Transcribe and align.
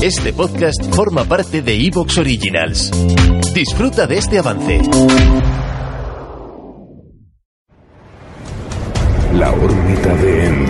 Este 0.00 0.32
podcast 0.32 0.94
forma 0.94 1.24
parte 1.24 1.60
de 1.60 1.74
Evox 1.74 2.18
Originals. 2.18 2.92
Disfruta 3.52 4.06
de 4.06 4.18
este 4.18 4.38
avance. 4.38 4.80
La 9.34 9.50
órbita 9.50 10.14
de 10.14 10.46
Endor. 10.46 10.67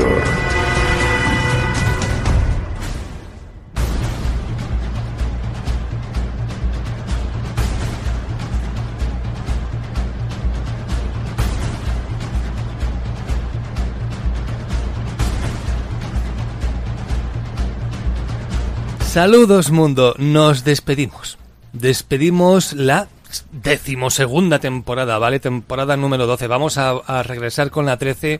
Saludos 19.18 19.72
mundo, 19.72 20.14
nos 20.16 20.62
despedimos. 20.62 21.38
Despedimos 21.72 22.72
la 22.74 23.08
decimosegunda 23.50 24.60
temporada, 24.60 25.18
¿vale? 25.18 25.40
Temporada 25.40 25.96
número 25.96 26.28
12. 26.28 26.46
Vamos 26.46 26.78
a, 26.78 26.90
a 26.90 27.24
regresar 27.24 27.72
con 27.72 27.84
la 27.84 27.96
13 27.96 28.38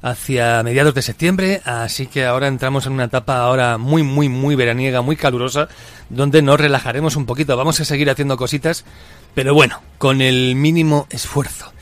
hacia 0.00 0.62
mediados 0.62 0.94
de 0.94 1.02
septiembre, 1.02 1.60
así 1.66 2.06
que 2.06 2.24
ahora 2.24 2.48
entramos 2.48 2.86
en 2.86 2.94
una 2.94 3.04
etapa 3.04 3.42
ahora 3.42 3.76
muy, 3.76 4.02
muy, 4.02 4.30
muy 4.30 4.54
veraniega, 4.54 5.02
muy 5.02 5.16
calurosa, 5.16 5.68
donde 6.08 6.40
nos 6.40 6.58
relajaremos 6.58 7.16
un 7.16 7.26
poquito. 7.26 7.54
Vamos 7.58 7.78
a 7.80 7.84
seguir 7.84 8.08
haciendo 8.08 8.38
cositas, 8.38 8.86
pero 9.34 9.52
bueno, 9.52 9.82
con 9.98 10.22
el 10.22 10.54
mínimo 10.54 11.08
esfuerzo. 11.10 11.74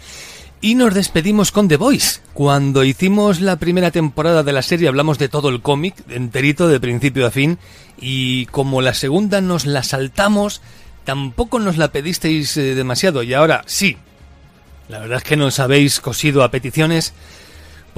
Y 0.60 0.74
nos 0.74 0.92
despedimos 0.92 1.52
con 1.52 1.68
The 1.68 1.76
Voice. 1.76 2.20
Cuando 2.34 2.82
hicimos 2.82 3.40
la 3.40 3.56
primera 3.56 3.92
temporada 3.92 4.42
de 4.42 4.52
la 4.52 4.62
serie 4.62 4.88
hablamos 4.88 5.16
de 5.18 5.28
todo 5.28 5.50
el 5.50 5.62
cómic, 5.62 5.94
enterito 6.08 6.66
de 6.66 6.80
principio 6.80 7.26
a 7.26 7.30
fin, 7.30 7.58
y 7.96 8.46
como 8.46 8.82
la 8.82 8.94
segunda 8.94 9.40
nos 9.40 9.66
la 9.66 9.84
saltamos, 9.84 10.60
tampoco 11.05 11.60
nos 11.60 11.77
la 11.77 11.92
pedisteis 11.92 12.56
eh, 12.56 12.74
demasiado, 12.74 13.22
y 13.22 13.34
ahora 13.34 13.62
sí. 13.66 13.98
La 14.88 14.98
verdad 14.98 15.18
es 15.18 15.24
que 15.24 15.36
nos 15.36 15.60
habéis 15.60 16.00
cosido 16.00 16.42
a 16.42 16.50
peticiones, 16.50 17.12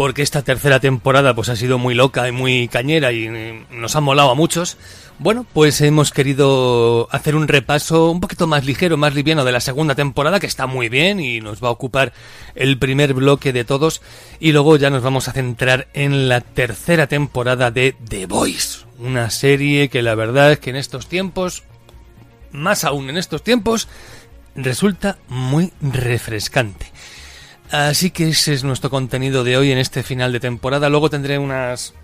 porque 0.00 0.22
esta 0.22 0.40
tercera 0.40 0.80
temporada 0.80 1.34
pues 1.34 1.50
ha 1.50 1.56
sido 1.56 1.76
muy 1.76 1.94
loca 1.94 2.26
y 2.26 2.32
muy 2.32 2.68
cañera 2.68 3.12
y 3.12 3.26
eh, 3.26 3.66
nos 3.70 3.96
ha 3.96 4.00
molado 4.00 4.30
a 4.30 4.34
muchos. 4.34 4.78
Bueno, 5.18 5.44
pues 5.52 5.78
hemos 5.82 6.10
querido 6.10 7.06
hacer 7.10 7.36
un 7.36 7.46
repaso 7.46 8.10
un 8.10 8.18
poquito 8.18 8.46
más 8.46 8.64
ligero, 8.64 8.96
más 8.96 9.14
liviano 9.14 9.44
de 9.44 9.52
la 9.52 9.60
segunda 9.60 9.94
temporada, 9.94 10.40
que 10.40 10.46
está 10.46 10.66
muy 10.66 10.88
bien 10.88 11.20
y 11.20 11.42
nos 11.42 11.62
va 11.62 11.68
a 11.68 11.72
ocupar 11.72 12.14
el 12.54 12.78
primer 12.78 13.12
bloque 13.12 13.52
de 13.52 13.66
todos. 13.66 14.00
Y 14.38 14.52
luego 14.52 14.78
ya 14.78 14.88
nos 14.88 15.02
vamos 15.02 15.28
a 15.28 15.32
centrar 15.32 15.88
en 15.92 16.30
la 16.30 16.40
tercera 16.40 17.06
temporada 17.06 17.70
de 17.70 17.94
The 18.08 18.24
Voice, 18.24 18.86
una 19.00 19.28
serie 19.28 19.90
que 19.90 20.00
la 20.00 20.14
verdad 20.14 20.52
es 20.52 20.60
que 20.60 20.70
en 20.70 20.76
estos 20.76 21.08
tiempos, 21.08 21.62
más 22.52 22.84
aún 22.84 23.10
en 23.10 23.18
estos 23.18 23.44
tiempos, 23.44 23.86
resulta 24.54 25.18
muy 25.28 25.74
refrescante. 25.82 26.86
Así 27.70 28.10
que 28.10 28.28
ese 28.28 28.52
es 28.52 28.64
nuestro 28.64 28.90
contenido 28.90 29.44
de 29.44 29.56
hoy 29.56 29.70
en 29.70 29.78
este 29.78 30.02
final 30.02 30.32
de 30.32 30.40
temporada. 30.40 30.88
Luego 30.88 31.08
tendré 31.08 31.38
unas 31.38 31.94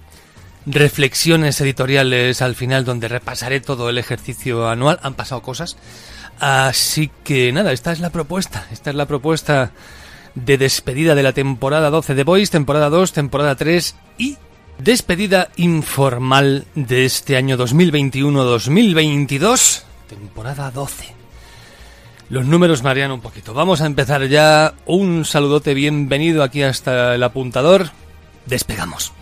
reflexiones 0.64 1.60
editoriales 1.60 2.42
al 2.42 2.54
final 2.54 2.84
donde 2.84 3.08
repasaré 3.08 3.60
todo 3.60 3.88
el 3.88 3.98
ejercicio 3.98 4.68
anual. 4.68 5.00
Han 5.02 5.14
pasado 5.14 5.42
cosas. 5.42 5.76
Así 6.38 7.10
que 7.24 7.52
nada, 7.52 7.72
esta 7.72 7.92
es 7.92 8.00
la 8.00 8.10
propuesta. 8.10 8.66
Esta 8.70 8.90
es 8.90 8.96
la 8.96 9.06
propuesta 9.06 9.72
de 10.36 10.56
despedida 10.58 11.14
de 11.14 11.22
la 11.22 11.32
temporada 11.32 11.88
12 11.90 12.14
de 12.14 12.24
Boys, 12.24 12.50
temporada 12.50 12.90
2, 12.90 13.12
temporada 13.12 13.54
3 13.56 13.96
y 14.18 14.36
despedida 14.78 15.48
informal 15.56 16.66
de 16.74 17.06
este 17.06 17.36
año 17.36 17.56
2021-2022, 17.56 19.82
temporada 20.08 20.70
12. 20.70 21.15
Los 22.28 22.44
números 22.44 22.82
marean 22.82 23.12
un 23.12 23.20
poquito. 23.20 23.54
Vamos 23.54 23.80
a 23.80 23.86
empezar 23.86 24.26
ya. 24.26 24.74
Un 24.84 25.24
saludote 25.24 25.74
bienvenido 25.74 26.42
aquí 26.42 26.62
hasta 26.62 27.14
el 27.14 27.22
apuntador. 27.22 27.90
Despegamos. 28.46 29.12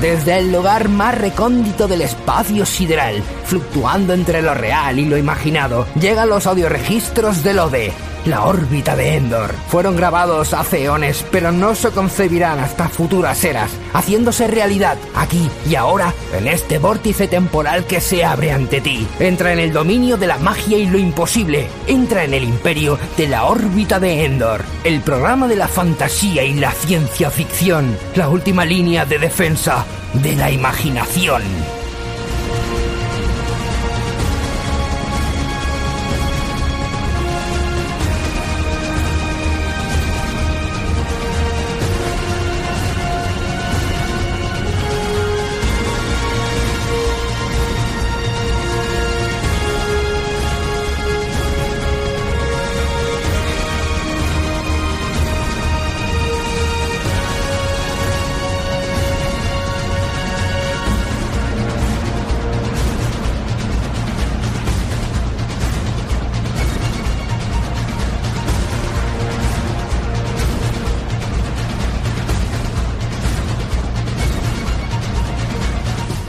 Desde 0.00 0.38
el 0.38 0.50
lugar 0.50 0.88
más 0.88 1.16
recóndito 1.16 1.86
del 1.86 2.02
espacio 2.02 2.66
sideral, 2.66 3.22
fluctuando 3.44 4.14
entre 4.14 4.42
lo 4.42 4.52
real 4.52 4.98
y 4.98 5.04
lo 5.04 5.16
imaginado, 5.16 5.86
llegan 6.00 6.28
los 6.28 6.48
audioregistros 6.48 7.44
del 7.44 7.60
ODE, 7.60 7.92
la 8.24 8.44
órbita 8.44 8.96
de 8.96 9.16
Endor. 9.16 9.52
Fueron 9.68 9.96
grabados 9.96 10.54
hace 10.54 10.84
eones, 10.84 11.24
pero 11.30 11.52
no 11.52 11.74
se 11.74 11.90
concebirán 11.90 12.58
hasta 12.58 12.88
futuras 12.88 13.42
eras, 13.44 13.70
haciéndose 13.92 14.46
realidad 14.46 14.98
aquí 15.14 15.50
y 15.68 15.74
ahora 15.74 16.14
en 16.36 16.48
este 16.48 16.78
vórtice 16.78 17.28
temporal 17.28 17.86
que 17.86 18.00
se 18.00 18.24
abre 18.24 18.52
ante 18.52 18.80
ti. 18.80 19.06
Entra 19.18 19.52
en 19.52 19.58
el 19.58 19.72
dominio 19.72 20.16
de 20.16 20.26
la 20.26 20.38
magia 20.38 20.78
y 20.78 20.86
lo 20.86 20.98
imposible. 20.98 21.68
Entra 21.86 22.24
en 22.24 22.34
el 22.34 22.44
imperio 22.44 22.98
de 23.16 23.28
la 23.28 23.44
órbita 23.44 23.98
de 23.98 24.24
Endor, 24.24 24.62
el 24.84 25.00
programa 25.00 25.48
de 25.48 25.56
la 25.56 25.68
fantasía 25.68 26.44
y 26.44 26.54
la 26.54 26.72
ciencia 26.72 27.30
ficción, 27.30 27.96
la 28.14 28.28
última 28.28 28.64
línea 28.64 29.04
de 29.04 29.18
defensa 29.18 29.84
de 30.14 30.36
la 30.36 30.50
imaginación. 30.50 31.42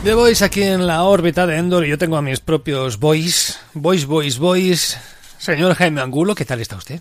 The 0.03 0.15
Voice 0.15 0.43
aquí 0.43 0.63
en 0.63 0.85
la 0.85 1.03
órbita 1.03 1.47
de 1.47 1.55
Endor 1.55 1.85
y 1.85 1.89
yo 1.89 1.97
tengo 1.97 2.17
a 2.17 2.21
mis 2.21 2.41
propios 2.41 2.99
boys. 2.99 3.57
Boys, 3.73 4.05
boys, 4.05 4.37
boys. 4.37 4.99
Señor 5.37 5.75
Jaime 5.75 6.01
Angulo, 6.01 6.35
¿qué 6.35 6.43
tal 6.43 6.59
está 6.59 6.75
usted? 6.75 6.99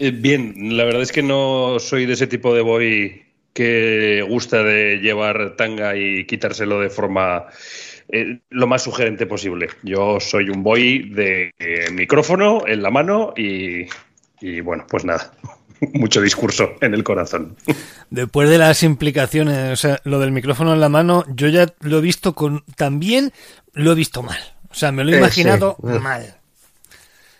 Eh, 0.00 0.10
bien, 0.10 0.76
la 0.76 0.82
verdad 0.82 1.02
es 1.02 1.12
que 1.12 1.22
no 1.22 1.76
soy 1.78 2.06
de 2.06 2.14
ese 2.14 2.26
tipo 2.26 2.52
de 2.56 2.62
boy 2.62 3.22
que 3.52 4.26
gusta 4.28 4.64
de 4.64 4.96
llevar 4.96 5.54
tanga 5.54 5.96
y 5.96 6.26
quitárselo 6.26 6.80
de 6.80 6.90
forma 6.90 7.46
eh, 8.08 8.40
lo 8.50 8.66
más 8.66 8.82
sugerente 8.82 9.26
posible. 9.26 9.68
Yo 9.84 10.18
soy 10.18 10.50
un 10.50 10.64
boy 10.64 11.08
de 11.10 11.52
eh, 11.56 11.88
micrófono 11.92 12.66
en 12.66 12.82
la 12.82 12.90
mano 12.90 13.32
y, 13.36 13.86
y 14.40 14.60
bueno, 14.60 14.86
pues 14.90 15.04
nada, 15.04 15.34
mucho 15.92 16.20
discurso 16.20 16.74
en 16.80 16.94
el 16.94 17.04
corazón. 17.04 17.56
Después 18.10 18.48
de 18.50 18.58
las 18.58 18.82
implicaciones, 18.82 19.72
o 19.72 19.76
sea, 19.76 20.00
lo 20.04 20.18
del 20.20 20.32
micrófono 20.32 20.72
en 20.74 20.80
la 20.80 20.88
mano, 20.88 21.24
yo 21.28 21.48
ya 21.48 21.66
lo 21.80 21.98
he 21.98 22.00
visto 22.00 22.34
con. 22.34 22.64
También 22.76 23.32
lo 23.72 23.92
he 23.92 23.94
visto 23.94 24.22
mal. 24.22 24.38
O 24.70 24.74
sea, 24.74 24.92
me 24.92 25.04
lo 25.04 25.10
he 25.10 25.14
Eh, 25.14 25.18
imaginado 25.18 25.76
sí. 25.80 25.98
mal. 26.00 26.36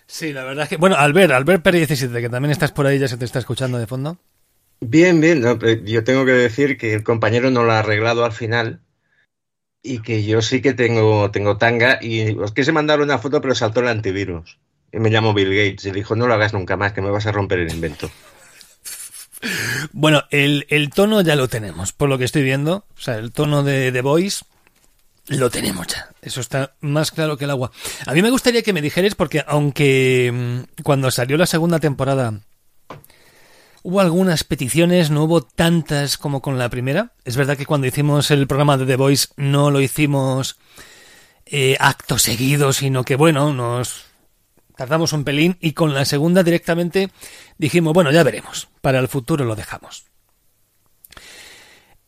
Sí, 0.06 0.32
la 0.32 0.44
verdad 0.44 0.64
es 0.64 0.68
que. 0.68 0.76
Bueno, 0.76 0.96
Albert, 0.96 1.32
Albert 1.32 1.62
Pérez 1.62 1.88
17, 1.88 2.20
que 2.20 2.28
también 2.28 2.50
estás 2.52 2.72
por 2.72 2.86
ahí, 2.86 2.98
ya 2.98 3.08
se 3.08 3.16
te 3.16 3.24
está 3.24 3.38
escuchando 3.38 3.78
de 3.78 3.86
fondo. 3.86 4.18
Bien, 4.80 5.20
bien. 5.20 5.40
no, 5.40 5.58
pero 5.58 5.80
yo 5.84 6.04
tengo 6.04 6.24
que 6.24 6.32
decir 6.32 6.76
que 6.76 6.92
el 6.94 7.04
compañero 7.04 7.50
no 7.50 7.62
lo 7.62 7.72
ha 7.72 7.78
arreglado 7.78 8.24
al 8.24 8.32
final 8.32 8.80
y 9.82 10.00
que 10.00 10.24
yo 10.24 10.42
sí 10.42 10.60
que 10.60 10.74
tengo, 10.74 11.30
tengo 11.30 11.56
tanga 11.56 11.98
y 12.02 12.36
os 12.38 12.52
quise 12.52 12.72
mandar 12.72 13.00
una 13.00 13.18
foto 13.18 13.40
pero 13.40 13.54
saltó 13.54 13.80
el 13.80 13.88
antivirus. 13.88 14.58
Y 14.92 14.98
me 14.98 15.08
llamo 15.10 15.32
Bill 15.34 15.54
Gates 15.54 15.86
y 15.86 15.90
dijo, 15.92 16.14
no 16.16 16.26
lo 16.26 16.34
hagas 16.34 16.52
nunca 16.52 16.76
más, 16.76 16.92
que 16.92 17.00
me 17.00 17.10
vas 17.10 17.26
a 17.26 17.32
romper 17.32 17.60
el 17.60 17.72
invento. 17.72 18.10
Bueno, 19.92 20.24
el, 20.30 20.66
el 20.68 20.90
tono 20.90 21.20
ya 21.20 21.36
lo 21.36 21.48
tenemos, 21.48 21.92
por 21.92 22.08
lo 22.08 22.18
que 22.18 22.24
estoy 22.24 22.42
viendo. 22.42 22.84
O 22.96 23.00
sea, 23.00 23.16
el 23.16 23.32
tono 23.32 23.62
de 23.62 23.92
The 23.92 24.02
Voice 24.02 24.44
lo 25.28 25.50
tenemos 25.50 25.86
ya. 25.86 26.10
Eso 26.20 26.40
está 26.40 26.74
más 26.80 27.10
claro 27.10 27.36
que 27.36 27.44
el 27.44 27.50
agua. 27.50 27.70
A 28.06 28.12
mí 28.12 28.22
me 28.22 28.30
gustaría 28.30 28.62
que 28.62 28.72
me 28.72 28.82
dijeras, 28.82 29.14
porque 29.14 29.44
aunque 29.46 30.30
mm, 30.32 30.82
cuando 30.82 31.10
salió 31.10 31.36
la 31.36 31.46
segunda 31.46 31.78
temporada 31.78 32.40
hubo 33.82 34.00
algunas 34.00 34.44
peticiones, 34.44 35.10
no 35.10 35.24
hubo 35.24 35.42
tantas 35.42 36.16
como 36.16 36.40
con 36.40 36.58
la 36.58 36.68
primera. 36.68 37.12
Es 37.24 37.36
verdad 37.36 37.56
que 37.56 37.66
cuando 37.66 37.86
hicimos 37.86 38.30
el 38.30 38.46
programa 38.46 38.76
de 38.76 38.86
The 38.86 38.96
Voice 38.96 39.28
no 39.36 39.70
lo 39.70 39.80
hicimos 39.80 40.56
eh, 41.46 41.76
acto 41.80 42.18
seguido, 42.18 42.72
sino 42.72 43.04
que 43.04 43.16
bueno, 43.16 43.52
nos 43.52 44.06
tardamos 44.82 45.12
un 45.12 45.22
pelín 45.22 45.56
y 45.60 45.74
con 45.74 45.94
la 45.94 46.04
segunda 46.04 46.42
directamente 46.42 47.08
dijimos, 47.56 47.94
bueno, 47.94 48.10
ya 48.10 48.24
veremos, 48.24 48.68
para 48.80 48.98
el 48.98 49.06
futuro 49.06 49.44
lo 49.44 49.54
dejamos. 49.54 50.06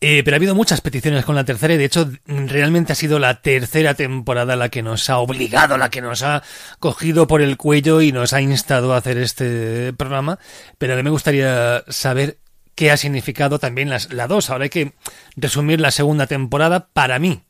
Eh, 0.01 0.23
pero 0.25 0.35
ha 0.35 0.39
habido 0.39 0.55
muchas 0.55 0.81
peticiones 0.81 1.23
con 1.23 1.35
la 1.35 1.45
tercera 1.45 1.73
y 1.73 1.77
de 1.77 1.85
hecho 1.85 2.11
realmente 2.25 2.91
ha 2.91 2.95
sido 2.97 3.17
la 3.17 3.41
tercera 3.41 3.93
temporada 3.93 4.57
la 4.57 4.67
que 4.67 4.83
nos 4.83 5.09
ha 5.09 5.19
obligado, 5.19 5.77
la 5.77 5.89
que 5.89 6.01
nos 6.01 6.21
ha 6.21 6.43
cogido 6.79 7.27
por 7.27 7.41
el 7.41 7.55
cuello 7.55 8.01
y 8.01 8.11
nos 8.11 8.33
ha 8.33 8.41
instado 8.41 8.93
a 8.93 8.97
hacer 8.97 9.19
este 9.19 9.93
programa. 9.93 10.37
Pero 10.77 10.95
a 10.95 10.95
mí 10.97 11.03
me 11.03 11.11
gustaría 11.11 11.81
saber 11.87 12.39
qué 12.75 12.91
ha 12.91 12.97
significado 12.97 13.57
también 13.57 13.89
las, 13.89 14.11
la 14.11 14.27
dos. 14.27 14.49
Ahora 14.49 14.65
hay 14.65 14.69
que 14.69 14.91
resumir 15.37 15.79
la 15.79 15.91
segunda 15.91 16.27
temporada 16.27 16.89
para 16.91 17.19
mí. 17.19 17.41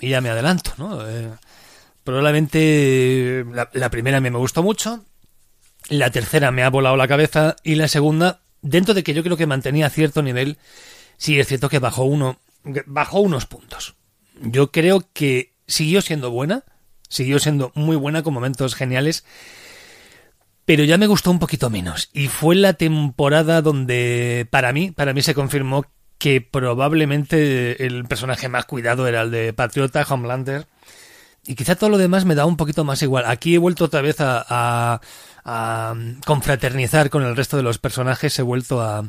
Y 0.00 0.08
ya 0.08 0.22
me 0.22 0.30
adelanto, 0.30 0.72
¿no? 0.78 1.06
Eh, 1.06 1.28
probablemente 2.04 3.44
la, 3.52 3.70
la 3.72 3.90
primera 3.90 4.20
me 4.20 4.30
gustó 4.30 4.62
mucho, 4.62 5.04
la 5.88 6.10
tercera 6.10 6.50
me 6.50 6.62
ha 6.62 6.70
volado 6.70 6.96
la 6.96 7.08
cabeza 7.08 7.56
y 7.62 7.74
la 7.74 7.88
segunda, 7.88 8.40
dentro 8.62 8.94
de 8.94 9.02
que 9.02 9.14
yo 9.14 9.22
creo 9.22 9.36
que 9.36 9.46
mantenía 9.46 9.90
cierto 9.90 10.22
nivel, 10.22 10.58
sí 11.16 11.38
es 11.38 11.48
cierto 11.48 11.68
que 11.68 11.78
bajó 11.78 12.04
uno, 12.04 12.38
bajó 12.86 13.20
unos 13.20 13.46
puntos. 13.46 13.94
Yo 14.40 14.70
creo 14.70 15.04
que 15.12 15.52
siguió 15.66 16.00
siendo 16.00 16.30
buena, 16.30 16.64
siguió 17.08 17.38
siendo 17.38 17.72
muy 17.74 17.96
buena 17.96 18.22
con 18.22 18.34
momentos 18.34 18.74
geniales, 18.74 19.24
pero 20.64 20.84
ya 20.84 20.98
me 20.98 21.06
gustó 21.06 21.30
un 21.30 21.38
poquito 21.38 21.68
menos. 21.70 22.10
Y 22.12 22.28
fue 22.28 22.54
la 22.54 22.74
temporada 22.74 23.60
donde, 23.60 24.46
para 24.50 24.72
mí, 24.72 24.92
para 24.92 25.12
mí 25.12 25.22
se 25.22 25.34
confirmó 25.34 25.84
que 26.18 26.40
probablemente 26.40 27.86
el 27.86 28.04
personaje 28.04 28.48
más 28.48 28.66
cuidado 28.66 29.08
era 29.08 29.22
el 29.22 29.30
de 29.30 29.52
Patriota, 29.52 30.06
Homelander. 30.08 30.66
Y 31.46 31.54
quizá 31.54 31.74
todo 31.74 31.90
lo 31.90 31.98
demás 31.98 32.24
me 32.24 32.34
da 32.34 32.46
un 32.46 32.56
poquito 32.56 32.84
más 32.84 33.02
igual. 33.02 33.24
Aquí 33.26 33.54
he 33.54 33.58
vuelto 33.58 33.84
otra 33.84 34.02
vez 34.02 34.20
a, 34.20 34.44
a, 34.48 35.00
a 35.44 35.94
confraternizar 36.26 37.10
con 37.10 37.22
el 37.22 37.36
resto 37.36 37.56
de 37.56 37.62
los 37.62 37.78
personajes, 37.78 38.38
he 38.38 38.42
vuelto 38.42 38.80
a, 38.80 39.04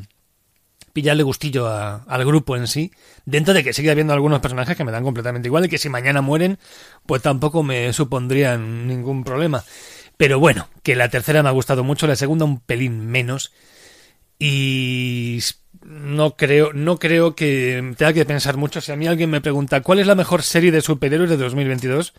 pillarle 0.92 1.22
gustillo 1.22 1.68
al 1.68 2.24
grupo 2.24 2.56
en 2.56 2.66
sí, 2.66 2.92
dentro 3.24 3.54
de 3.54 3.64
que 3.64 3.72
sigue 3.72 3.90
habiendo 3.90 4.12
algunos 4.12 4.40
personajes 4.40 4.76
que 4.76 4.84
me 4.84 4.92
dan 4.92 5.04
completamente 5.04 5.48
igual 5.48 5.64
y 5.64 5.68
que 5.68 5.78
si 5.78 5.88
mañana 5.88 6.20
mueren, 6.20 6.58
pues 7.06 7.22
tampoco 7.22 7.62
me 7.62 7.92
supondrían 7.92 8.86
ningún 8.86 9.24
problema. 9.24 9.64
Pero 10.16 10.38
bueno, 10.38 10.68
que 10.82 10.94
la 10.94 11.08
tercera 11.08 11.42
me 11.42 11.48
ha 11.48 11.52
gustado 11.52 11.84
mucho, 11.84 12.06
la 12.06 12.16
segunda 12.16 12.44
un 12.44 12.60
pelín 12.60 13.06
menos 13.06 13.52
y 14.38 15.40
no 15.80 16.36
creo, 16.36 16.72
no 16.72 16.98
creo 16.98 17.34
que 17.34 17.94
tenga 17.96 18.12
que 18.12 18.24
pensar 18.24 18.56
mucho. 18.56 18.80
Si 18.80 18.92
a 18.92 18.96
mí 18.96 19.06
alguien 19.06 19.30
me 19.30 19.40
pregunta 19.40 19.80
cuál 19.80 19.98
es 19.98 20.06
la 20.06 20.14
mejor 20.14 20.42
serie 20.42 20.70
de 20.70 20.80
superhéroes 20.80 21.30
de 21.30 21.36
2022, 21.36 22.12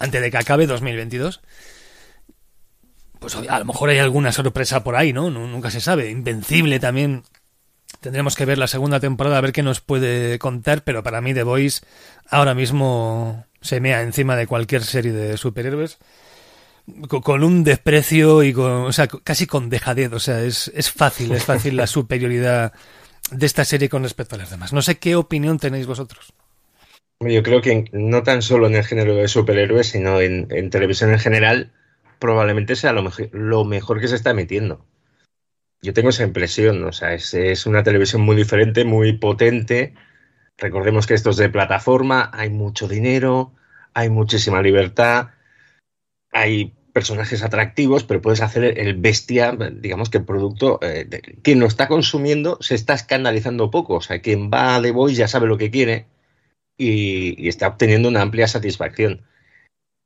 antes 0.00 0.20
de 0.20 0.30
que 0.30 0.38
acabe 0.38 0.66
2022, 0.66 1.40
pues 3.18 3.36
a 3.36 3.58
lo 3.58 3.64
mejor 3.64 3.90
hay 3.90 3.98
alguna 3.98 4.32
sorpresa 4.32 4.82
por 4.82 4.96
ahí, 4.96 5.12
¿no? 5.12 5.30
Nunca 5.30 5.70
se 5.70 5.80
sabe. 5.80 6.10
Invencible 6.10 6.80
también 6.80 7.24
Tendremos 8.02 8.34
que 8.34 8.44
ver 8.44 8.58
la 8.58 8.66
segunda 8.66 8.98
temporada 8.98 9.38
a 9.38 9.40
ver 9.40 9.52
qué 9.52 9.62
nos 9.62 9.80
puede 9.80 10.36
contar, 10.40 10.82
pero 10.82 11.04
para 11.04 11.20
mí 11.20 11.34
The 11.34 11.44
Voice 11.44 11.82
ahora 12.28 12.52
mismo 12.52 13.46
se 13.60 13.80
mea 13.80 14.02
encima 14.02 14.34
de 14.34 14.48
cualquier 14.48 14.82
serie 14.82 15.12
de 15.12 15.36
superhéroes 15.36 15.98
con 17.08 17.44
un 17.44 17.64
desprecio 17.64 18.42
y 18.42 18.52
con, 18.52 18.70
o 18.70 18.92
sea, 18.92 19.06
casi 19.06 19.46
con 19.46 19.70
dejadez, 19.70 20.12
o 20.12 20.20
sea, 20.20 20.42
es, 20.42 20.70
es 20.74 20.90
fácil, 20.90 21.32
es 21.32 21.44
fácil 21.44 21.76
la 21.76 21.86
superioridad 21.88 22.72
de 23.30 23.46
esta 23.46 23.64
serie 23.64 23.88
con 23.88 24.02
respecto 24.02 24.34
a 24.34 24.38
las 24.38 24.50
demás. 24.50 24.72
No 24.72 24.82
sé 24.82 24.98
qué 24.98 25.16
opinión 25.16 25.58
tenéis 25.58 25.86
vosotros. 25.86 26.32
Yo 27.20 27.42
creo 27.42 27.60
que 27.60 27.84
no 27.92 28.22
tan 28.22 28.42
solo 28.42 28.66
en 28.66 28.74
el 28.74 28.84
género 28.84 29.14
de 29.14 29.28
superhéroes, 29.28 29.88
sino 29.88 30.20
en, 30.20 30.48
en 30.50 30.70
televisión 30.70 31.12
en 31.12 31.18
general, 31.18 31.72
probablemente 32.18 32.76
sea 32.76 32.92
lo 32.92 33.02
mejor, 33.02 33.28
lo 33.32 33.64
mejor 33.64 34.00
que 34.00 34.08
se 34.08 34.16
está 34.16 34.30
emitiendo. 34.30 34.84
Yo 35.82 35.92
tengo 35.92 36.10
esa 36.10 36.24
impresión, 36.24 36.84
o 36.84 36.92
sea, 36.92 37.14
es, 37.14 37.34
es, 37.34 37.66
una 37.66 37.82
televisión 37.82 38.22
muy 38.22 38.36
diferente, 38.36 38.84
muy 38.84 39.14
potente. 39.14 39.94
Recordemos 40.56 41.06
que 41.06 41.14
esto 41.14 41.30
es 41.30 41.36
de 41.36 41.48
plataforma, 41.48 42.30
hay 42.32 42.50
mucho 42.50 42.86
dinero, 42.86 43.52
hay 43.94 44.08
muchísima 44.08 44.62
libertad, 44.62 45.30
hay 46.30 46.74
personajes 46.92 47.42
atractivos, 47.42 48.04
pero 48.04 48.20
puedes 48.20 48.42
hacer 48.42 48.78
el 48.78 48.94
bestia, 48.96 49.52
digamos 49.52 50.10
que 50.10 50.18
el 50.18 50.24
producto, 50.24 50.78
eh, 50.82 51.06
de, 51.08 51.20
quien 51.42 51.60
lo 51.60 51.66
está 51.66 51.88
consumiendo 51.88 52.58
se 52.60 52.74
está 52.74 52.94
escandalizando 52.94 53.70
poco, 53.70 53.94
o 53.94 54.00
sea, 54.00 54.20
quien 54.20 54.50
va 54.50 54.80
The 54.80 54.90
Voice 54.90 55.16
ya 55.16 55.28
sabe 55.28 55.46
lo 55.46 55.58
que 55.58 55.70
quiere 55.70 56.06
y, 56.76 57.42
y 57.42 57.48
está 57.48 57.68
obteniendo 57.68 58.08
una 58.08 58.22
amplia 58.22 58.46
satisfacción. 58.46 59.22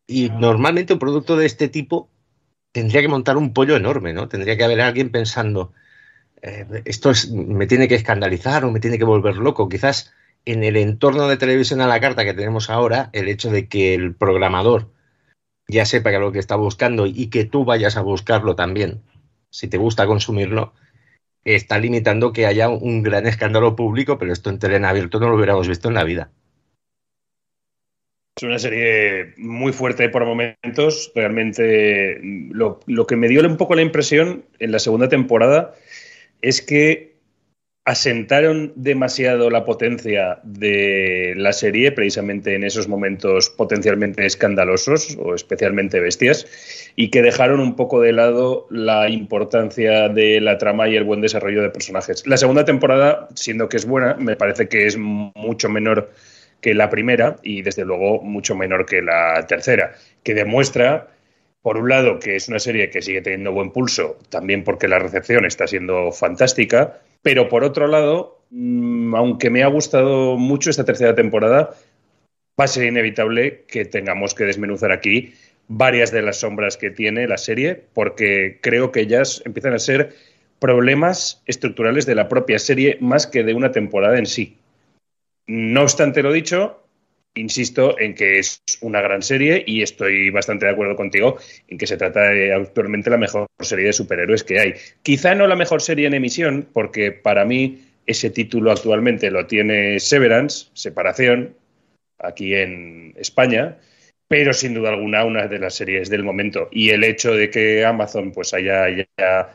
Y 0.06 0.30
normalmente 0.30 0.92
un 0.92 0.98
producto 1.00 1.36
de 1.36 1.46
este 1.46 1.68
tipo 1.68 2.08
tendría 2.76 3.00
que 3.00 3.08
montar 3.08 3.36
un 3.36 3.52
pollo 3.52 3.74
enorme, 3.74 4.12
¿no? 4.12 4.28
Tendría 4.28 4.56
que 4.56 4.64
haber 4.64 4.80
alguien 4.80 5.10
pensando, 5.10 5.72
eh, 6.42 6.82
esto 6.84 7.10
es, 7.10 7.30
me 7.30 7.66
tiene 7.66 7.88
que 7.88 7.94
escandalizar 7.94 8.64
o 8.64 8.70
me 8.70 8.80
tiene 8.80 8.98
que 8.98 9.04
volver 9.04 9.36
loco. 9.36 9.68
Quizás 9.68 10.12
en 10.44 10.62
el 10.62 10.76
entorno 10.76 11.26
de 11.26 11.38
televisión 11.38 11.80
a 11.80 11.86
la 11.86 12.00
carta 12.00 12.24
que 12.24 12.34
tenemos 12.34 12.70
ahora, 12.70 13.08
el 13.14 13.28
hecho 13.28 13.50
de 13.50 13.66
que 13.66 13.94
el 13.94 14.14
programador 14.14 14.90
ya 15.68 15.84
sepa 15.84 16.10
que 16.10 16.18
lo 16.18 16.32
que 16.32 16.38
está 16.38 16.56
buscando 16.56 17.06
y 17.06 17.28
que 17.28 17.44
tú 17.44 17.64
vayas 17.64 17.96
a 17.96 18.02
buscarlo 18.02 18.56
también, 18.56 19.02
si 19.50 19.68
te 19.68 19.78
gusta 19.78 20.06
consumirlo, 20.06 20.72
está 21.44 21.78
limitando 21.78 22.32
que 22.32 22.46
haya 22.46 22.68
un 22.68 23.02
gran 23.02 23.26
escándalo 23.26 23.76
público, 23.76 24.18
pero 24.18 24.32
esto 24.32 24.50
en 24.50 24.58
terreno 24.58 24.88
abierto 24.88 25.20
no 25.20 25.28
lo 25.28 25.36
hubiéramos 25.36 25.68
visto 25.68 25.88
en 25.88 25.94
la 25.94 26.04
vida. 26.04 26.30
Es 28.36 28.42
una 28.42 28.58
serie 28.58 29.32
muy 29.38 29.72
fuerte 29.72 30.10
por 30.10 30.26
momentos. 30.26 31.10
Realmente 31.14 32.20
lo, 32.22 32.80
lo, 32.86 33.06
que 33.06 33.16
me 33.16 33.28
dio 33.28 33.40
un 33.40 33.56
poco 33.56 33.74
la 33.74 33.80
impresión 33.80 34.44
en 34.58 34.72
la 34.72 34.78
segunda 34.78 35.08
temporada 35.08 35.74
es 36.42 36.60
que 36.60 37.15
asentaron 37.86 38.72
demasiado 38.74 39.48
la 39.48 39.64
potencia 39.64 40.40
de 40.42 41.34
la 41.36 41.52
serie 41.52 41.92
precisamente 41.92 42.56
en 42.56 42.64
esos 42.64 42.88
momentos 42.88 43.48
potencialmente 43.48 44.26
escandalosos 44.26 45.16
o 45.20 45.36
especialmente 45.36 46.00
bestias 46.00 46.46
y 46.96 47.10
que 47.10 47.22
dejaron 47.22 47.60
un 47.60 47.76
poco 47.76 48.00
de 48.00 48.12
lado 48.12 48.66
la 48.70 49.08
importancia 49.08 50.08
de 50.08 50.40
la 50.40 50.58
trama 50.58 50.88
y 50.88 50.96
el 50.96 51.04
buen 51.04 51.20
desarrollo 51.20 51.62
de 51.62 51.70
personajes. 51.70 52.26
La 52.26 52.36
segunda 52.36 52.64
temporada, 52.64 53.28
siendo 53.36 53.68
que 53.68 53.76
es 53.76 53.86
buena, 53.86 54.14
me 54.14 54.34
parece 54.34 54.68
que 54.68 54.88
es 54.88 54.98
mucho 54.98 55.68
menor 55.68 56.10
que 56.60 56.74
la 56.74 56.90
primera 56.90 57.36
y 57.44 57.62
desde 57.62 57.84
luego 57.84 58.20
mucho 58.20 58.56
menor 58.56 58.84
que 58.84 59.00
la 59.00 59.46
tercera, 59.46 59.94
que 60.24 60.34
demuestra, 60.34 61.06
por 61.66 61.78
un 61.78 61.88
lado, 61.88 62.20
que 62.20 62.36
es 62.36 62.46
una 62.46 62.60
serie 62.60 62.90
que 62.90 63.02
sigue 63.02 63.22
teniendo 63.22 63.50
buen 63.50 63.72
pulso, 63.72 64.20
también 64.28 64.62
porque 64.62 64.86
la 64.86 65.00
recepción 65.00 65.44
está 65.44 65.66
siendo 65.66 66.12
fantástica, 66.12 67.00
pero 67.22 67.48
por 67.48 67.64
otro 67.64 67.88
lado, 67.88 68.38
mmm, 68.50 69.12
aunque 69.16 69.50
me 69.50 69.64
ha 69.64 69.66
gustado 69.66 70.36
mucho 70.36 70.70
esta 70.70 70.84
tercera 70.84 71.16
temporada, 71.16 71.74
va 72.56 72.64
a 72.66 72.68
ser 72.68 72.84
inevitable 72.84 73.64
que 73.66 73.84
tengamos 73.84 74.32
que 74.32 74.44
desmenuzar 74.44 74.92
aquí 74.92 75.34
varias 75.66 76.12
de 76.12 76.22
las 76.22 76.38
sombras 76.38 76.76
que 76.76 76.92
tiene 76.92 77.26
la 77.26 77.36
serie, 77.36 77.82
porque 77.94 78.60
creo 78.62 78.92
que 78.92 79.00
ellas 79.00 79.42
empiezan 79.44 79.72
a 79.72 79.80
ser 79.80 80.14
problemas 80.60 81.42
estructurales 81.46 82.06
de 82.06 82.14
la 82.14 82.28
propia 82.28 82.60
serie 82.60 82.96
más 83.00 83.26
que 83.26 83.42
de 83.42 83.54
una 83.54 83.72
temporada 83.72 84.20
en 84.20 84.26
sí. 84.26 84.56
No 85.48 85.82
obstante 85.82 86.22
lo 86.22 86.30
dicho, 86.30 86.85
insisto 87.36 87.98
en 87.98 88.14
que 88.14 88.38
es 88.38 88.62
una 88.80 89.00
gran 89.00 89.22
serie 89.22 89.62
y 89.66 89.82
estoy 89.82 90.30
bastante 90.30 90.66
de 90.66 90.72
acuerdo 90.72 90.96
contigo 90.96 91.38
en 91.68 91.78
que 91.78 91.86
se 91.86 91.96
trata 91.96 92.22
de 92.22 92.52
actualmente 92.52 93.10
la 93.10 93.16
mejor 93.18 93.46
serie 93.60 93.86
de 93.86 93.92
superhéroes 93.92 94.42
que 94.42 94.58
hay. 94.58 94.74
Quizá 95.02 95.34
no 95.34 95.46
la 95.46 95.56
mejor 95.56 95.82
serie 95.82 96.06
en 96.06 96.14
emisión, 96.14 96.66
porque 96.72 97.12
para 97.12 97.44
mí 97.44 97.84
ese 98.06 98.30
título 98.30 98.72
actualmente 98.72 99.30
lo 99.30 99.46
tiene 99.46 100.00
Severance, 100.00 100.68
Separación, 100.74 101.54
aquí 102.18 102.54
en 102.54 103.14
España, 103.16 103.78
pero 104.28 104.52
sin 104.52 104.74
duda 104.74 104.90
alguna 104.90 105.24
una 105.24 105.46
de 105.46 105.58
las 105.58 105.74
series 105.74 106.08
del 106.08 106.24
momento. 106.24 106.68
Y 106.72 106.90
el 106.90 107.04
hecho 107.04 107.34
de 107.34 107.50
que 107.50 107.84
Amazon 107.84 108.32
pues 108.32 108.54
haya, 108.54 108.84
haya 108.84 109.48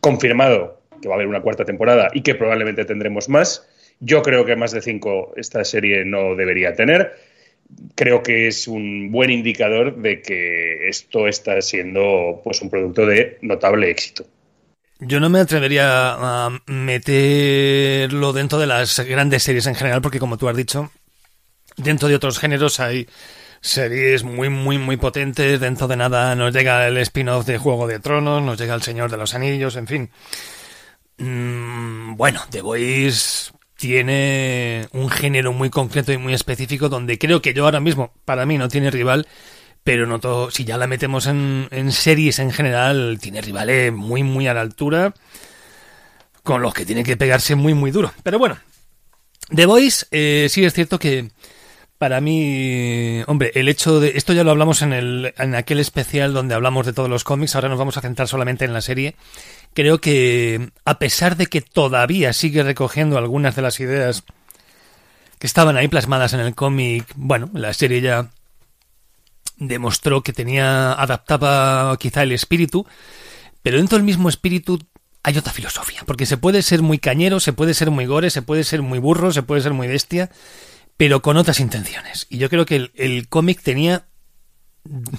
confirmado 0.00 0.80
que 1.00 1.08
va 1.08 1.14
a 1.14 1.16
haber 1.16 1.28
una 1.28 1.42
cuarta 1.42 1.64
temporada 1.64 2.10
y 2.12 2.22
que 2.22 2.34
probablemente 2.34 2.84
tendremos 2.84 3.28
más, 3.28 3.68
yo 4.00 4.22
creo 4.22 4.44
que 4.44 4.56
más 4.56 4.72
de 4.72 4.82
cinco 4.82 5.32
esta 5.36 5.64
serie 5.64 6.04
no 6.04 6.34
debería 6.34 6.74
tener. 6.74 7.16
Creo 7.94 8.22
que 8.22 8.48
es 8.48 8.66
un 8.66 9.10
buen 9.10 9.30
indicador 9.30 9.96
de 9.96 10.22
que 10.22 10.88
esto 10.88 11.28
está 11.28 11.60
siendo 11.60 12.40
pues 12.42 12.62
un 12.62 12.70
producto 12.70 13.04
de 13.06 13.38
notable 13.42 13.90
éxito. 13.90 14.24
Yo 15.00 15.20
no 15.20 15.28
me 15.28 15.40
atrevería 15.40 16.14
a 16.14 16.62
meterlo 16.66 18.32
dentro 18.32 18.58
de 18.58 18.66
las 18.66 18.98
grandes 19.00 19.44
series 19.44 19.66
en 19.66 19.74
general, 19.74 20.02
porque 20.02 20.18
como 20.18 20.38
tú 20.38 20.48
has 20.48 20.56
dicho, 20.56 20.90
dentro 21.76 22.08
de 22.08 22.16
otros 22.16 22.38
géneros 22.38 22.80
hay 22.80 23.06
series 23.60 24.24
muy, 24.24 24.48
muy, 24.48 24.78
muy 24.78 24.96
potentes. 24.96 25.60
Dentro 25.60 25.86
de 25.86 25.96
nada 25.96 26.34
nos 26.34 26.52
llega 26.52 26.86
el 26.88 26.96
spin-off 26.98 27.46
de 27.46 27.58
Juego 27.58 27.86
de 27.86 28.00
Tronos, 28.00 28.42
nos 28.42 28.58
llega 28.58 28.74
El 28.74 28.82
Señor 28.82 29.10
de 29.10 29.18
los 29.18 29.34
Anillos, 29.34 29.76
en 29.76 29.86
fin. 29.86 30.10
Mm, 31.18 32.16
bueno, 32.16 32.40
The 32.50 32.62
Voice 32.62 33.52
tiene 33.78 34.88
un 34.92 35.08
género 35.08 35.52
muy 35.52 35.70
concreto 35.70 36.12
y 36.12 36.18
muy 36.18 36.34
específico 36.34 36.88
donde 36.88 37.16
creo 37.16 37.40
que 37.40 37.54
yo 37.54 37.64
ahora 37.64 37.78
mismo, 37.78 38.12
para 38.24 38.44
mí, 38.44 38.58
no 38.58 38.66
tiene 38.66 38.90
rival, 38.90 39.28
pero 39.84 40.04
no 40.04 40.18
todo, 40.18 40.50
si 40.50 40.64
ya 40.64 40.76
la 40.76 40.88
metemos 40.88 41.28
en, 41.28 41.68
en 41.70 41.92
series 41.92 42.40
en 42.40 42.50
general, 42.50 43.20
tiene 43.22 43.40
rivales 43.40 43.92
muy, 43.92 44.24
muy 44.24 44.48
a 44.48 44.54
la 44.54 44.62
altura, 44.62 45.14
con 46.42 46.60
los 46.60 46.74
que 46.74 46.84
tiene 46.84 47.04
que 47.04 47.16
pegarse 47.16 47.54
muy, 47.54 47.72
muy 47.72 47.92
duro. 47.92 48.12
Pero 48.24 48.40
bueno, 48.40 48.58
The 49.54 49.66
Voice, 49.66 50.06
eh, 50.10 50.48
sí 50.50 50.64
es 50.64 50.74
cierto 50.74 50.98
que 50.98 51.30
para 51.98 52.20
mí, 52.20 53.22
hombre, 53.26 53.50
el 53.54 53.68
hecho 53.68 53.98
de. 53.98 54.12
Esto 54.14 54.32
ya 54.32 54.44
lo 54.44 54.52
hablamos 54.52 54.82
en, 54.82 54.92
el, 54.92 55.34
en 55.36 55.54
aquel 55.56 55.80
especial 55.80 56.32
donde 56.32 56.54
hablamos 56.54 56.86
de 56.86 56.92
todos 56.92 57.10
los 57.10 57.24
cómics, 57.24 57.56
ahora 57.56 57.68
nos 57.68 57.78
vamos 57.78 57.96
a 57.96 58.00
centrar 58.00 58.28
solamente 58.28 58.64
en 58.64 58.72
la 58.72 58.80
serie. 58.80 59.16
Creo 59.74 60.00
que, 60.00 60.70
a 60.84 60.98
pesar 61.00 61.36
de 61.36 61.46
que 61.46 61.60
todavía 61.60 62.32
sigue 62.32 62.62
recogiendo 62.62 63.18
algunas 63.18 63.56
de 63.56 63.62
las 63.62 63.80
ideas 63.80 64.22
que 65.40 65.46
estaban 65.48 65.76
ahí 65.76 65.88
plasmadas 65.88 66.32
en 66.34 66.40
el 66.40 66.54
cómic, 66.54 67.04
bueno, 67.16 67.50
la 67.52 67.74
serie 67.74 68.00
ya 68.00 68.30
demostró 69.56 70.22
que 70.22 70.32
tenía. 70.32 70.92
adaptaba 70.92 71.96
quizá 71.98 72.22
el 72.22 72.30
espíritu, 72.30 72.86
pero 73.60 73.78
dentro 73.78 73.98
del 73.98 74.04
mismo 74.04 74.28
espíritu 74.28 74.78
hay 75.24 75.36
otra 75.36 75.52
filosofía, 75.52 76.02
porque 76.06 76.26
se 76.26 76.36
puede 76.36 76.62
ser 76.62 76.80
muy 76.80 76.98
cañero, 76.98 77.40
se 77.40 77.52
puede 77.52 77.74
ser 77.74 77.90
muy 77.90 78.06
gore, 78.06 78.30
se 78.30 78.42
puede 78.42 78.62
ser 78.62 78.82
muy 78.82 79.00
burro, 79.00 79.32
se 79.32 79.42
puede 79.42 79.62
ser 79.62 79.72
muy 79.72 79.88
bestia, 79.88 80.30
pero 80.98 81.22
con 81.22 81.36
otras 81.38 81.60
intenciones. 81.60 82.26
Y 82.28 82.36
yo 82.38 82.50
creo 82.50 82.66
que 82.66 82.90
el, 82.92 83.28
cómic 83.28 83.62
tenía, 83.62 84.04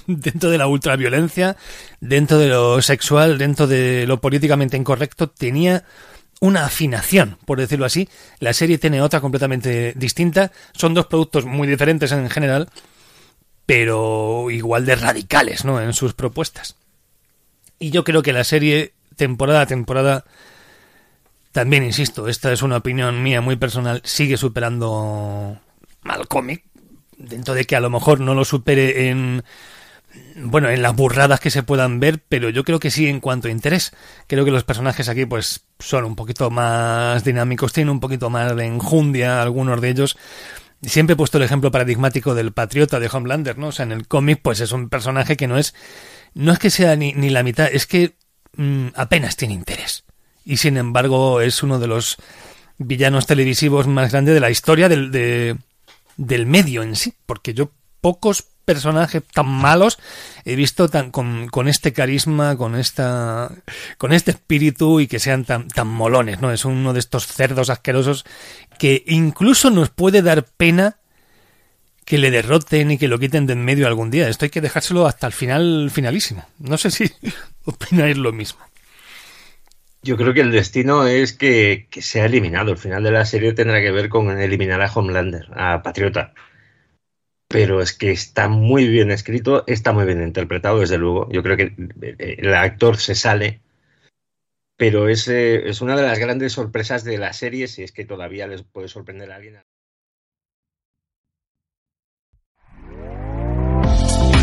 dentro 0.06 0.50
de 0.50 0.58
la 0.58 0.68
ultraviolencia, 0.68 1.56
dentro 2.00 2.38
de 2.38 2.48
lo 2.48 2.80
sexual, 2.82 3.38
dentro 3.38 3.66
de 3.66 4.06
lo 4.06 4.20
políticamente 4.20 4.76
incorrecto, 4.76 5.30
tenía 5.30 5.84
una 6.38 6.66
afinación, 6.66 7.38
por 7.46 7.58
decirlo 7.58 7.86
así. 7.86 8.10
La 8.40 8.52
serie 8.52 8.78
tiene 8.78 9.00
otra 9.00 9.22
completamente 9.22 9.94
distinta. 9.96 10.52
Son 10.74 10.92
dos 10.92 11.06
productos 11.06 11.46
muy 11.46 11.66
diferentes 11.66 12.12
en 12.12 12.28
general, 12.28 12.68
pero 13.64 14.50
igual 14.50 14.84
de 14.84 14.96
radicales, 14.96 15.64
¿no? 15.64 15.80
En 15.80 15.94
sus 15.94 16.12
propuestas. 16.12 16.76
Y 17.78 17.90
yo 17.90 18.04
creo 18.04 18.20
que 18.22 18.34
la 18.34 18.44
serie, 18.44 18.92
temporada 19.16 19.62
a 19.62 19.66
temporada, 19.66 20.26
también 21.52 21.84
insisto, 21.84 22.28
esta 22.28 22.52
es 22.52 22.60
una 22.60 22.76
opinión 22.76 23.22
mía 23.22 23.40
muy 23.40 23.56
personal, 23.56 24.02
sigue 24.04 24.36
superando 24.36 25.58
al 26.04 26.28
cómic, 26.28 26.64
dentro 27.16 27.54
de 27.54 27.64
que 27.64 27.76
a 27.76 27.80
lo 27.80 27.90
mejor 27.90 28.20
no 28.20 28.34
lo 28.34 28.44
supere 28.44 29.08
en 29.08 29.42
bueno, 30.36 30.68
en 30.70 30.82
las 30.82 30.96
burradas 30.96 31.40
que 31.40 31.50
se 31.50 31.62
puedan 31.62 32.00
ver, 32.00 32.22
pero 32.28 32.50
yo 32.50 32.64
creo 32.64 32.80
que 32.80 32.90
sí 32.90 33.06
en 33.06 33.20
cuanto 33.20 33.48
a 33.48 33.50
interés. 33.50 33.92
Creo 34.26 34.44
que 34.44 34.50
los 34.50 34.64
personajes 34.64 35.08
aquí 35.08 35.26
pues 35.26 35.66
son 35.78 36.04
un 36.04 36.16
poquito 36.16 36.50
más 36.50 37.24
dinámicos, 37.24 37.72
tienen 37.72 37.90
un 37.90 38.00
poquito 38.00 38.30
más 38.30 38.54
de 38.56 38.64
enjundia 38.64 39.42
algunos 39.42 39.80
de 39.80 39.90
ellos. 39.90 40.16
Siempre 40.82 41.12
he 41.14 41.16
puesto 41.16 41.38
el 41.38 41.44
ejemplo 41.44 41.70
paradigmático 41.70 42.34
del 42.34 42.52
patriota 42.52 42.98
de 42.98 43.10
Homelander, 43.12 43.58
¿no? 43.58 43.68
O 43.68 43.72
sea, 43.72 43.84
en 43.84 43.92
el 43.92 44.08
cómic 44.08 44.40
pues 44.42 44.60
es 44.60 44.72
un 44.72 44.88
personaje 44.88 45.36
que 45.36 45.46
no 45.46 45.58
es 45.58 45.74
no 46.34 46.52
es 46.52 46.58
que 46.58 46.70
sea 46.70 46.96
ni, 46.96 47.12
ni 47.12 47.28
la 47.30 47.42
mitad, 47.42 47.68
es 47.70 47.86
que 47.86 48.16
mm, 48.56 48.88
apenas 48.94 49.36
tiene 49.36 49.54
interés. 49.54 50.04
Y 50.44 50.56
sin 50.56 50.76
embargo 50.76 51.40
es 51.40 51.62
uno 51.62 51.78
de 51.78 51.86
los 51.86 52.16
villanos 52.78 53.26
televisivos 53.26 53.86
más 53.86 54.12
grandes 54.12 54.34
de 54.34 54.40
la 54.40 54.50
historia 54.50 54.88
del, 54.88 55.10
de, 55.10 55.56
del 56.20 56.44
medio 56.44 56.82
en 56.82 56.96
sí, 56.96 57.14
porque 57.24 57.54
yo 57.54 57.70
pocos 58.02 58.44
personajes 58.64 59.22
tan 59.32 59.48
malos 59.48 59.98
he 60.44 60.54
visto 60.54 60.88
tan 60.88 61.10
con, 61.10 61.48
con, 61.48 61.66
este 61.66 61.92
carisma, 61.92 62.56
con 62.56 62.76
esta 62.76 63.50
con 63.98 64.12
este 64.12 64.30
espíritu 64.32 65.00
y 65.00 65.06
que 65.06 65.18
sean 65.18 65.44
tan 65.44 65.68
tan 65.68 65.88
molones, 65.88 66.40
¿no? 66.40 66.52
Es 66.52 66.64
uno 66.64 66.92
de 66.92 67.00
estos 67.00 67.26
cerdos 67.26 67.70
asquerosos 67.70 68.24
que 68.78 69.02
incluso 69.06 69.70
nos 69.70 69.88
puede 69.88 70.22
dar 70.22 70.44
pena 70.44 70.98
que 72.04 72.18
le 72.18 72.30
derroten 72.30 72.90
y 72.90 72.98
que 72.98 73.08
lo 73.08 73.18
quiten 73.18 73.46
de 73.46 73.54
en 73.54 73.64
medio 73.64 73.86
algún 73.86 74.10
día. 74.10 74.28
Esto 74.28 74.44
hay 74.44 74.50
que 74.50 74.60
dejárselo 74.60 75.06
hasta 75.06 75.26
el 75.26 75.32
final 75.32 75.90
finalísimo. 75.92 76.46
No 76.58 76.76
sé 76.76 76.90
si 76.90 77.10
opináis 77.64 78.18
lo 78.18 78.32
mismo. 78.32 78.69
Yo 80.02 80.16
creo 80.16 80.32
que 80.34 80.40
el 80.40 80.50
destino 80.50 81.06
es 81.06 81.32
que, 81.34 81.86
que 81.90 82.02
sea 82.02 82.26
eliminado. 82.26 82.70
El 82.72 82.78
final 82.78 83.02
de 83.02 83.10
la 83.10 83.24
serie 83.26 83.52
tendrá 83.52 83.80
que 83.80 83.90
ver 83.90 84.08
con 84.08 84.30
eliminar 84.40 84.80
a 84.82 84.92
Homelander, 84.92 85.48
a 85.54 85.82
Patriota. 85.82 86.34
Pero 87.48 87.82
es 87.82 87.92
que 87.92 88.10
está 88.12 88.48
muy 88.48 88.88
bien 88.88 89.10
escrito, 89.10 89.64
está 89.66 89.92
muy 89.92 90.06
bien 90.06 90.22
interpretado, 90.22 90.78
desde 90.80 90.98
luego. 90.98 91.28
Yo 91.30 91.42
creo 91.42 91.56
que 91.56 91.74
eh, 92.02 92.36
el 92.38 92.54
actor 92.54 92.96
se 92.96 93.14
sale, 93.14 93.60
pero 94.76 95.08
es, 95.08 95.28
eh, 95.28 95.68
es 95.68 95.80
una 95.82 95.96
de 95.96 96.02
las 96.02 96.18
grandes 96.18 96.52
sorpresas 96.54 97.04
de 97.04 97.18
la 97.18 97.32
serie, 97.32 97.68
si 97.68 97.82
es 97.82 97.92
que 97.92 98.06
todavía 98.06 98.46
les 98.46 98.62
puede 98.62 98.88
sorprender 98.88 99.30
a 99.32 99.36
alguien. 99.36 99.62